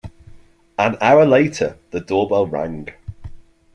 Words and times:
An 0.79 0.97
hour 0.99 1.27
later, 1.27 1.77
the 1.91 1.99
doorbell 2.01 2.47
rang. 2.47 2.87